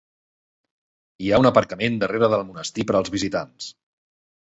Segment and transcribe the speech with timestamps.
[1.27, 3.73] Hi ha un aparcament darrere del monestir per als visitants.